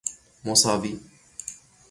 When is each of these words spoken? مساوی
مساوی 0.45 0.99